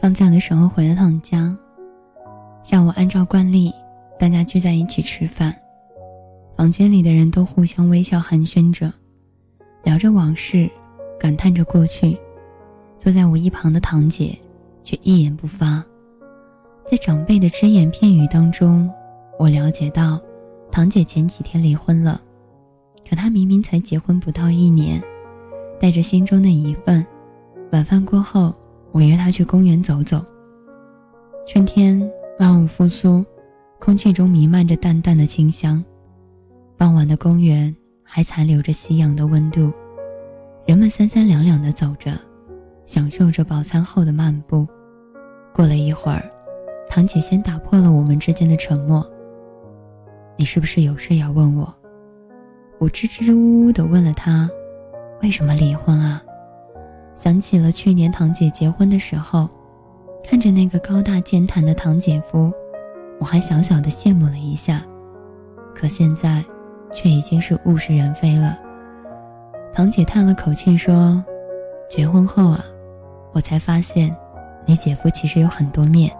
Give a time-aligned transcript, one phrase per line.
[0.00, 1.54] 放假的时候回了趟家，
[2.62, 3.70] 下午按照惯例，
[4.18, 5.54] 大家聚在一起吃饭，
[6.56, 8.90] 房间里的人都互相微笑寒暄着，
[9.84, 10.70] 聊着往事，
[11.18, 12.18] 感叹着过去。
[12.96, 14.36] 坐在我一旁的堂姐
[14.82, 15.84] 却一言不发，
[16.86, 18.90] 在长辈的只言片语当中，
[19.38, 20.18] 我了解到，
[20.72, 22.18] 堂姐前几天离婚了，
[23.06, 25.02] 可她明明才结婚不到一年，
[25.78, 27.06] 带着心中的疑问，
[27.72, 28.54] 晚饭过后，
[28.92, 30.24] 我约她去公园走走。
[31.46, 32.00] 春天
[32.38, 33.24] 万物复苏，
[33.78, 35.82] 空气中弥漫着淡淡的清香，
[36.76, 39.72] 傍晚的公园还残留着夕阳的温度，
[40.66, 42.12] 人们三三两两地走着。
[42.86, 44.66] 享受着饱餐后的漫步，
[45.54, 46.28] 过了一会儿，
[46.88, 49.08] 堂姐先打破了我们之间的沉默。
[50.36, 51.72] 你是不是有事要问我？
[52.80, 54.50] 我支支吾吾地问了她，
[55.22, 56.20] 为什么离婚啊？
[57.22, 59.46] 想起了去年堂姐结婚的时候，
[60.24, 62.50] 看着那个高大健谈的堂姐夫，
[63.18, 64.82] 我还小小的羡慕了一下，
[65.74, 66.42] 可现在，
[66.90, 68.56] 却已经是物是人非了。
[69.74, 71.22] 堂姐叹了口气说
[71.90, 72.64] ：“结婚后啊。”
[73.32, 74.16] 我才发现，
[74.64, 76.10] 你姐夫其实有很多面。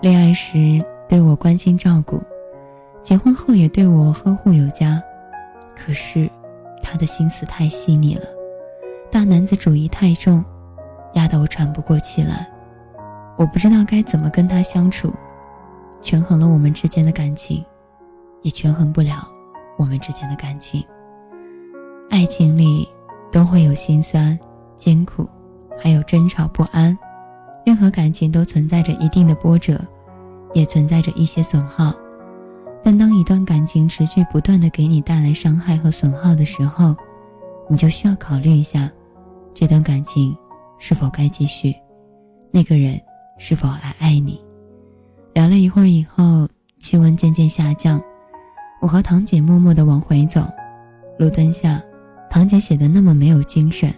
[0.00, 2.22] 恋爱时对我关心照顾，
[3.02, 5.02] 结婚后也对我呵护有加。
[5.74, 6.30] 可是，
[6.80, 8.22] 他的心思太细腻了，
[9.14, 10.44] 大男子主义太重，
[11.12, 12.44] 压得我喘不过气来。
[13.38, 15.14] 我不知道该怎么跟他相处，
[16.02, 17.64] 权衡了我们之间的感情，
[18.42, 19.24] 也权衡不了
[19.78, 20.84] 我们之间的感情。
[22.10, 22.88] 爱情里
[23.30, 24.36] 都会有心酸、
[24.76, 25.24] 艰苦。
[25.80, 26.98] 还有争吵不安，
[27.64, 29.80] 任何感情都存在着一定的波折，
[30.54, 31.94] 也存在着一些损耗。
[32.82, 36.96] 但当一段感情持续不断的给你带来伤害和损耗的时候，
[37.68, 38.90] 你就需要考虑一下，
[39.54, 40.36] 这段感情
[40.78, 41.74] 是否该继续，
[42.50, 43.00] 那个人
[43.38, 44.38] 是否还爱你。
[45.32, 48.02] 聊了一会儿以后，气温渐渐下降，
[48.80, 50.42] 我和堂姐默默地往回走。
[51.18, 51.80] 路灯下，
[52.28, 53.92] 堂姐显得那么没有精神。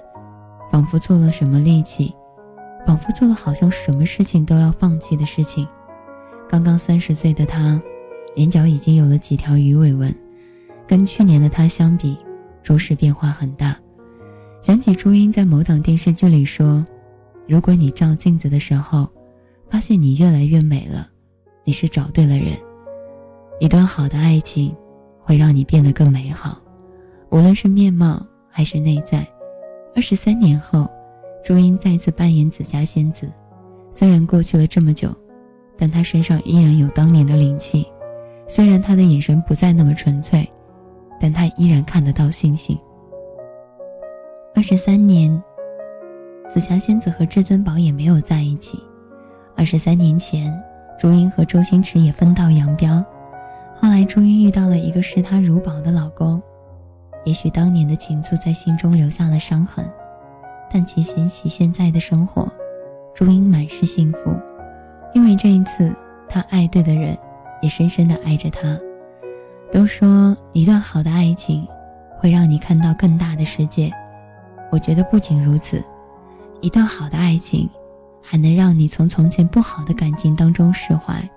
[0.70, 2.12] 仿佛做了什么力气，
[2.84, 5.66] 仿佛做了好像什么事情都要放弃的事情。
[6.48, 7.80] 刚刚三十岁的他，
[8.34, 10.14] 眼角已经有了几条鱼尾纹，
[10.86, 12.18] 跟去年的他相比，
[12.62, 13.76] 着实变化很大。
[14.66, 16.84] 想起朱茵在某档电视剧里说
[17.46, 19.08] ：“如果你照镜子的时候，
[19.70, 21.08] 发现你越来越美了，
[21.62, 22.52] 你是找对了人。
[23.60, 24.74] 一段好的爱情，
[25.20, 26.60] 会让你变得更美好，
[27.30, 29.24] 无论是面貌还是内在。”
[29.94, 30.88] 二十三年后，
[31.44, 33.30] 朱茵再次扮演紫霞仙子。
[33.92, 35.14] 虽然过去了这么久，
[35.78, 37.86] 但她身上依然有当年的灵气。
[38.48, 40.44] 虽然她的眼神不再那么纯粹，
[41.20, 42.76] 但她依然看得到星星。
[44.56, 45.30] 二十三年，
[46.48, 48.82] 紫霞仙子和至尊宝也没有在一起。
[49.54, 50.50] 二十三年前，
[50.98, 53.04] 朱茵和周星驰也分道扬镳。
[53.78, 56.42] 后来，朱茵遇到了一个视她如宝的老公。
[57.26, 59.84] 也许当年的情愫在心中留下了伤痕，
[60.72, 62.50] 但其欣喜现在的生活，
[63.14, 64.34] 朱茵满是幸福，
[65.12, 65.94] 因为这一次
[66.30, 67.14] 她爱对的人，
[67.60, 68.80] 也深深的爱着他。
[69.70, 71.68] 都说一段好的爱情，
[72.18, 73.92] 会让你看到更大的世界。
[74.70, 75.82] 我觉得不仅如此，
[76.60, 77.68] 一段好的爱情，
[78.22, 81.28] 还能让你从从前不好的感情当中释怀，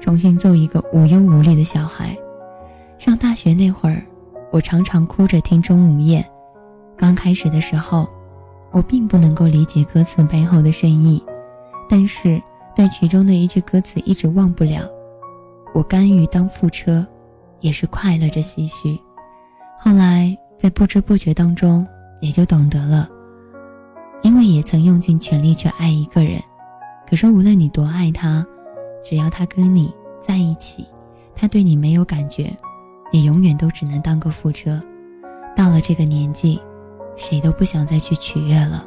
[0.00, 2.16] 重新做一个无忧无虑的小孩。
[2.98, 4.02] 上大学那会儿。
[4.50, 6.24] 我常常哭着听钟无艳。
[6.96, 8.08] 刚开始的时候，
[8.70, 11.22] 我并不能够理解歌词背后的深意，
[11.86, 12.40] 但是
[12.74, 14.88] 对其中的一句歌词一直忘不了。
[15.74, 17.06] 我甘于当副车，
[17.60, 18.98] 也是快乐着唏嘘。
[19.78, 21.86] 后来在不知不觉当中，
[22.20, 23.08] 也就懂得了，
[24.22, 26.40] 因为也曾用尽全力去爱一个人，
[27.08, 28.46] 可是无论你多爱他，
[29.04, 30.86] 只要他跟你在一起，
[31.34, 32.50] 他对你没有感觉。
[33.10, 34.78] 你永远都只能当个副车，
[35.56, 36.60] 到了这个年纪，
[37.16, 38.84] 谁都不想再去取悦了，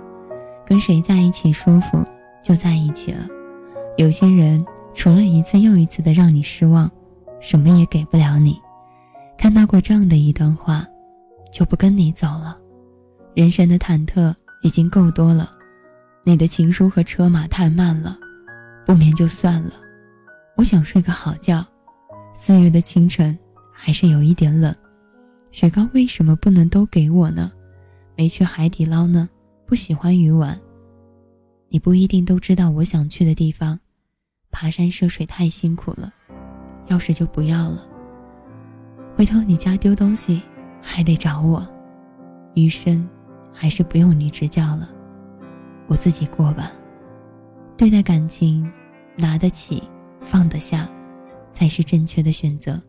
[0.64, 2.06] 跟谁在一起舒服
[2.44, 3.26] 就在一起了。
[3.98, 4.64] 有些人
[4.94, 6.90] 除了一次又一次的让你失望，
[7.40, 8.62] 什么也给不了你。
[9.40, 10.86] 看到过这样的一段话，
[11.52, 12.56] 就不跟你走了。
[13.34, 15.50] 人生的忐忑已经够多了，
[16.24, 18.18] 你的情书和车马太慢了，
[18.86, 19.74] 不眠就算了。
[20.58, 21.66] 我想睡个好觉。
[22.34, 23.38] 四月的清晨。
[23.84, 24.72] 还是有一点冷，
[25.50, 27.52] 雪糕为什么不能都给我呢？
[28.16, 29.28] 没去海底捞呢？
[29.66, 30.56] 不喜欢鱼丸。
[31.68, 33.80] 你不一定都知道我想去的地方，
[34.52, 36.14] 爬山涉水太辛苦了，
[36.90, 37.84] 钥匙就不要了。
[39.16, 40.44] 回头你家丢东西
[40.80, 41.68] 还得找我，
[42.54, 43.10] 余生
[43.62, 44.90] 还是不用你指教了，
[45.86, 46.72] 我自己过吧。
[47.78, 48.68] 对待感情，
[49.16, 49.84] 拿得起，
[50.20, 50.90] 放得下，
[51.54, 52.82] 才是正确的选择。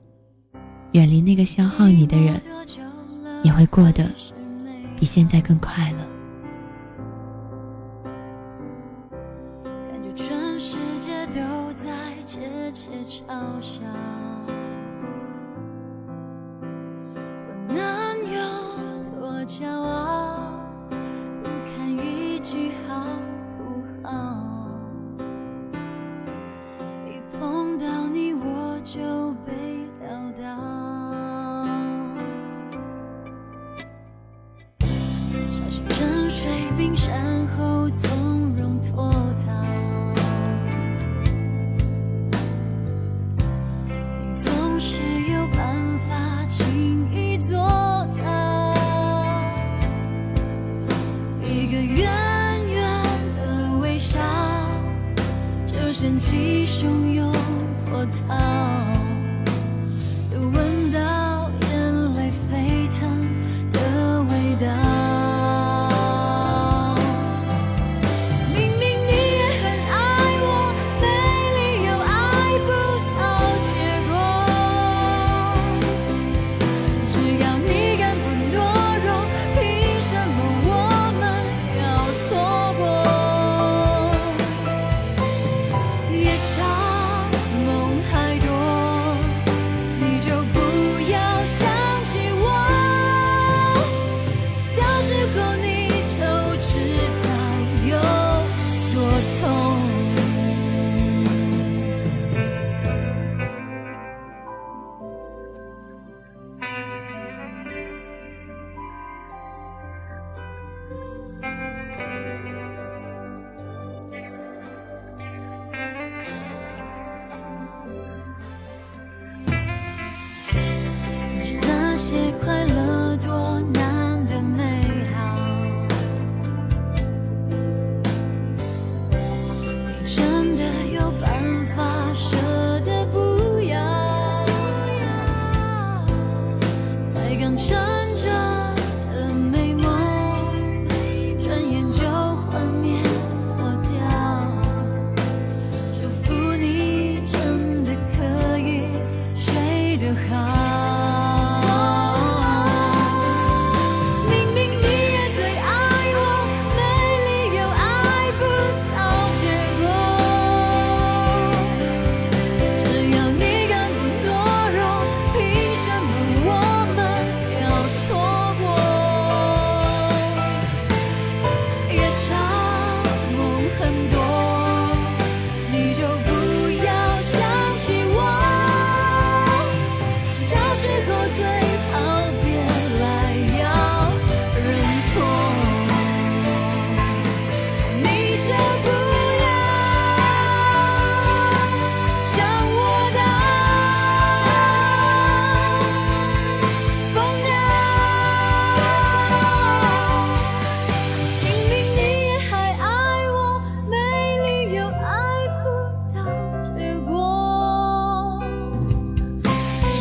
[0.92, 2.40] 远离那个消耗你的人，
[3.42, 4.10] 你会过得
[4.96, 5.98] 比现在更快乐。
[13.06, 13.82] 嘲笑，
[17.68, 17.76] 我能
[18.32, 18.40] 有
[19.20, 20.01] 多骄傲？
[56.02, 57.32] 掀起汹涌
[57.88, 59.11] 波涛。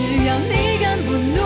[0.02, 1.41] 只要你敢不懦